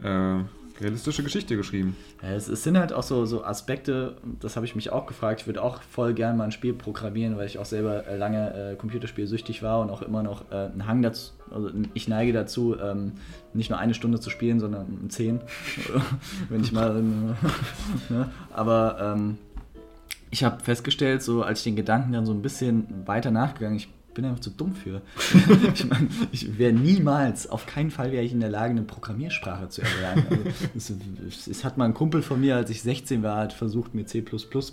[0.03, 0.39] äh,
[0.81, 1.97] realistische Geschichte geschrieben.
[2.23, 5.41] Es, es, sind halt auch so, so Aspekte, das habe ich mich auch gefragt.
[5.41, 8.73] Ich würde auch voll gerne mal ein Spiel programmieren, weil ich auch selber äh, lange
[8.73, 12.77] äh, Computerspielsüchtig war und auch immer noch äh, einen Hang dazu, also ich neige dazu,
[12.79, 13.13] ähm,
[13.55, 15.41] nicht nur eine Stunde zu spielen, sondern zehn,
[16.49, 17.03] wenn ich mal.
[18.09, 18.31] ne?
[18.53, 19.39] Aber ähm,
[20.31, 23.89] ich habe festgestellt, so als ich den Gedanken dann so ein bisschen weiter nachgegangen, ich
[24.17, 25.03] bin einfach zu dumm für.
[25.75, 29.69] ich meine, ich wäre niemals, auf keinen Fall wäre ich in der Lage, eine Programmiersprache
[29.69, 30.27] zu erlernen.
[30.75, 30.95] Also,
[31.29, 34.07] es, es, hat mal ein Kumpel von mir, als ich 16 war, hat versucht, mir
[34.07, 34.25] C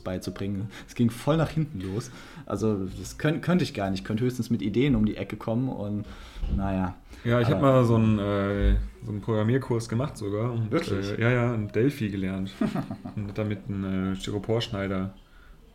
[0.04, 0.70] beizubringen.
[0.88, 2.10] Es ging voll nach hinten los.
[2.46, 4.00] Also das könnt, könnte ich gar nicht.
[4.00, 6.06] Ich könnte höchstens mit Ideen um die Ecke kommen und
[6.56, 6.96] naja.
[7.24, 8.76] Ja, ich habe mal so einen, äh,
[9.06, 10.52] so einen Programmierkurs gemacht sogar.
[10.52, 11.18] Und, Wirklich?
[11.18, 12.52] Äh, ja, ja, in Delphi gelernt.
[13.16, 15.14] und damit einen äh, Styroporschneider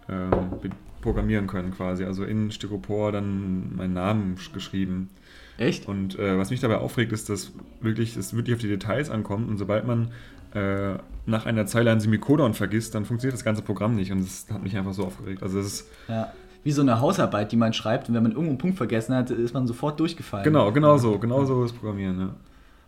[0.09, 2.05] ähm, programmieren können quasi.
[2.05, 5.11] Also in Styropor dann meinen Namen geschrieben.
[5.59, 5.89] Echt?
[5.89, 9.49] Und äh, was mich dabei aufregt, ist, dass wirklich, es wirklich auf die Details ankommt
[9.49, 10.09] und sobald man
[10.55, 10.95] äh,
[11.27, 14.63] nach einer Zeile ein Semikolon vergisst, dann funktioniert das ganze Programm nicht und das hat
[14.63, 15.43] mich einfach so aufgeregt.
[15.43, 16.33] Also es ist ja.
[16.65, 19.31] Wie so eine Hausarbeit, die man schreibt und wenn man irgendwo einen Punkt vergessen hat,
[19.31, 20.45] ist man sofort durchgefallen.
[20.45, 22.35] Genau, genau so, genau so ist Programmieren, ja.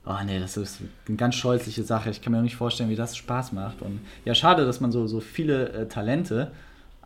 [0.07, 2.11] Oh nee, das ist eine ganz scheußliche Sache.
[2.11, 3.83] Ich kann mir auch nicht vorstellen, wie das Spaß macht.
[3.83, 6.51] Und ja, schade, dass man so, so viele äh, Talente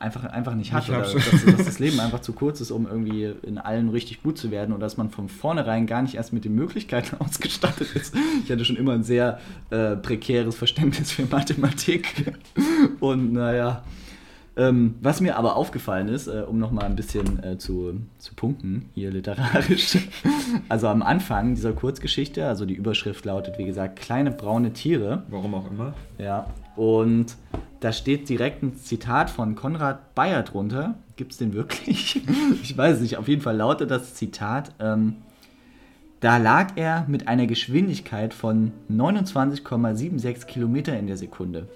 [0.04, 0.88] einfach, einfach nicht hat.
[0.88, 4.38] Oder dass, dass, das Leben einfach zu kurz ist, um irgendwie in allen richtig gut
[4.38, 4.72] zu werden.
[4.72, 8.14] Oder dass man von vornherein gar nicht erst mit den Möglichkeiten ausgestattet ist.
[8.44, 9.40] Ich hatte schon immer ein sehr
[9.70, 12.34] äh, prekäres Verständnis für Mathematik.
[13.00, 13.82] Und naja.
[14.56, 18.88] Ähm, was mir aber aufgefallen ist, äh, um nochmal ein bisschen äh, zu, zu punkten,
[18.94, 19.98] hier literarisch.
[20.68, 25.24] also am Anfang dieser Kurzgeschichte, also die Überschrift lautet, wie gesagt, kleine braune Tiere.
[25.28, 25.94] Warum auch immer.
[26.18, 26.46] Ja.
[26.76, 27.36] Und
[27.80, 30.94] da steht direkt ein Zitat von Konrad Bayer drunter.
[31.16, 32.22] Gibt es den wirklich?
[32.62, 33.16] ich weiß nicht.
[33.16, 34.72] Auf jeden Fall lautet das Zitat.
[34.80, 35.16] Ähm,
[36.20, 41.68] da lag er mit einer Geschwindigkeit von 29,76 Kilometer in der Sekunde.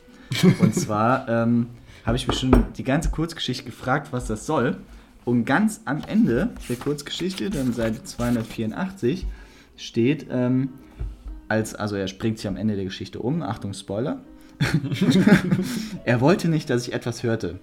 [0.60, 1.66] Und zwar ähm,
[2.06, 4.78] habe ich mich schon die ganze Kurzgeschichte gefragt, was das soll.
[5.26, 9.26] Und ganz am Ende der Kurzgeschichte, dann Seite 284,
[9.76, 10.70] steht, ähm,
[11.48, 14.20] als, also er springt sich am Ende der Geschichte um, Achtung Spoiler,
[16.04, 17.58] er wollte nicht, dass ich etwas hörte.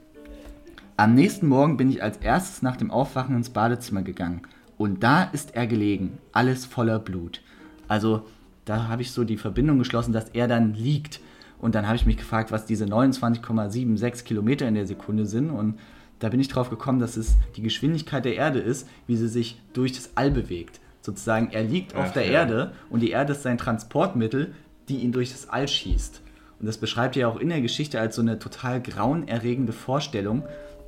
[0.97, 4.41] Am nächsten Morgen bin ich als erstes nach dem Aufwachen ins Badezimmer gegangen.
[4.77, 7.41] Und da ist er gelegen, alles voller Blut.
[7.87, 8.25] Also
[8.65, 11.19] da habe ich so die Verbindung geschlossen, dass er dann liegt.
[11.59, 15.49] Und dann habe ich mich gefragt, was diese 29,76 Kilometer in der Sekunde sind.
[15.49, 15.79] Und
[16.19, 19.61] da bin ich drauf gekommen, dass es die Geschwindigkeit der Erde ist, wie sie sich
[19.73, 20.79] durch das All bewegt.
[21.01, 22.31] Sozusagen, er liegt Ach, auf der ja.
[22.31, 24.53] Erde und die Erde ist sein Transportmittel,
[24.89, 26.21] die ihn durch das All schießt.
[26.59, 30.43] Und das beschreibt er auch in der Geschichte als so eine total grauenerregende Vorstellung,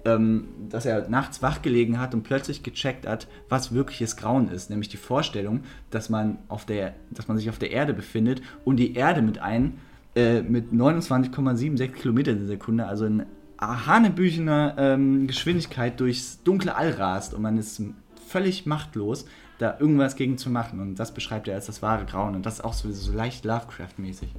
[0.06, 4.70] ähm, dass er nachts wach gelegen hat und plötzlich gecheckt hat, was wirkliches Grauen ist.
[4.70, 8.78] Nämlich die Vorstellung, dass man, auf der, dass man sich auf der Erde befindet und
[8.78, 9.74] die Erde mit einem
[10.16, 13.26] äh, mit 29,76 Kilometer in der Sekunde, also in
[13.60, 17.82] hanebüchener ähm, Geschwindigkeit durchs dunkle All rast und man ist
[18.28, 19.26] völlig machtlos,
[19.58, 20.80] da irgendwas gegen zu machen.
[20.80, 22.36] Und das beschreibt er als das wahre Grauen.
[22.36, 24.30] Und das ist auch so, so leicht Lovecraft-mäßig.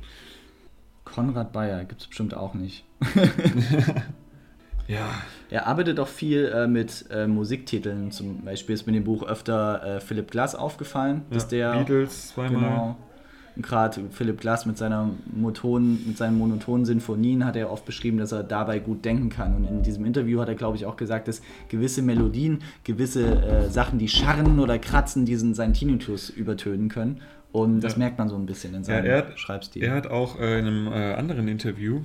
[1.26, 2.84] Konrad Bayer gibt es bestimmt auch nicht.
[4.88, 5.10] Ja.
[5.50, 8.10] Er arbeitet auch viel äh, mit äh, Musiktiteln.
[8.10, 11.72] Zum Beispiel ist mir in dem Buch öfter äh, Philipp Glass aufgefallen, dass ja.
[11.72, 11.78] der.
[11.78, 12.60] Beatles zweimal.
[12.60, 12.96] Genau.
[13.60, 18.30] Gerade Philipp Glass mit, seiner Moton, mit seinen monotonen Sinfonien hat er oft beschrieben, dass
[18.30, 19.56] er dabei gut denken kann.
[19.56, 23.68] Und in diesem Interview hat er, glaube ich, auch gesagt, dass gewisse Melodien, gewisse äh,
[23.68, 27.20] Sachen, die scharren oder kratzen, diesen seinen Tinnitus übertönen können.
[27.52, 27.98] Und das Ja.
[28.00, 29.82] merkt man so ein bisschen in seinem Ja, er hat- Schreibstil.
[29.82, 32.02] Er hat auch äh, in einem äh, anderen Interview,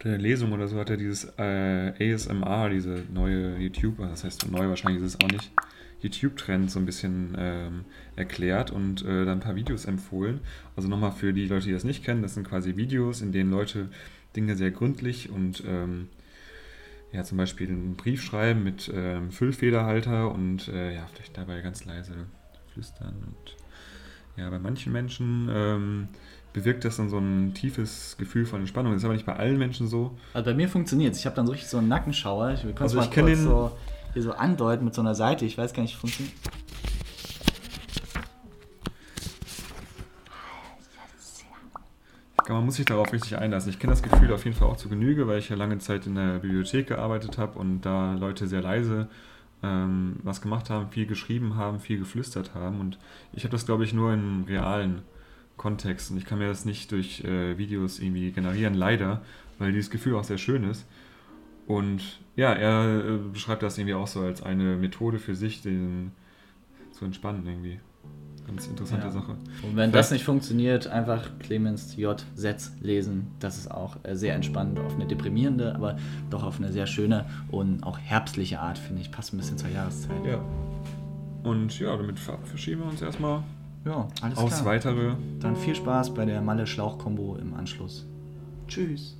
[0.00, 4.50] oder einer Lesung oder so, hat er dieses äh, ASMR, diese neue YouTube, das heißt
[4.50, 5.50] neu wahrscheinlich ist es auch nicht,
[6.00, 10.38] YouTube-Trend so ein bisschen ähm, erklärt und äh, dann ein paar Videos empfohlen.
[10.76, 13.50] Also nochmal für die Leute, die das nicht kennen, das sind quasi Videos, in denen
[13.50, 13.88] Leute
[14.36, 16.08] Dinge sehr gründlich und ähm,
[17.12, 21.84] ja, zum Beispiel einen Brief schreiben mit ähm, Füllfederhalter und äh, ja, vielleicht dabei ganz
[21.84, 22.12] leise
[22.72, 23.14] flüstern.
[23.26, 23.56] Und
[24.38, 26.08] ja, bei manchen Menschen ähm,
[26.52, 28.92] bewirkt das dann so ein tiefes Gefühl von Entspannung.
[28.92, 30.16] Das ist aber nicht bei allen Menschen so.
[30.32, 31.20] Also bei mir funktioniert es.
[31.20, 32.52] Ich habe dann so richtig so einen Nackenschauer.
[32.52, 33.70] Ich kann es Also mal ich kenn kurz den- so,
[34.14, 35.44] hier so andeuten mit so einer Seite.
[35.44, 36.34] Ich weiß gar nicht, funktioniert.
[42.48, 43.68] Man muss sich darauf richtig einlassen.
[43.70, 46.06] Ich kenne das Gefühl auf jeden Fall auch zu Genüge, weil ich ja lange Zeit
[46.06, 49.08] in der Bibliothek gearbeitet habe und da Leute sehr leise
[49.62, 52.80] ähm, was gemacht haben, viel geschrieben haben, viel geflüstert haben.
[52.80, 52.98] Und
[53.32, 55.02] ich habe das, glaube ich, nur in realen
[55.56, 56.16] Kontexten.
[56.16, 59.22] Ich kann mir das nicht durch äh, Videos irgendwie generieren, leider,
[59.58, 60.86] weil dieses Gefühl auch sehr schön ist.
[61.66, 66.12] Und ja, er äh, beschreibt das irgendwie auch so als eine Methode für sich, den
[66.92, 67.80] zu entspannen irgendwie.
[68.48, 69.12] Ganz interessante Ja.
[69.12, 69.36] Sache.
[69.62, 72.24] Und wenn das nicht funktioniert, einfach Clemens J.
[72.34, 73.26] Setz lesen.
[73.40, 75.96] Das ist auch äh, sehr entspannend, auf eine deprimierende, aber
[76.30, 79.12] doch auf eine sehr schöne und auch herbstliche Art, finde ich.
[79.12, 80.24] Passt ein bisschen zur Jahreszeit.
[80.26, 80.40] Ja.
[81.44, 83.42] Und ja, damit verabschieden wir uns erstmal
[83.84, 84.74] Ja, alles aufs klar.
[84.74, 85.12] Weitere.
[85.40, 88.06] Dann viel Spaß bei der Malle-Schlauch-Kombo im Anschluss.
[88.66, 89.14] Tschüss.